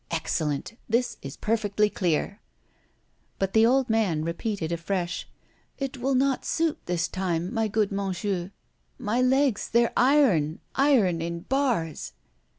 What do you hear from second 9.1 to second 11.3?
legs, they're iron, iron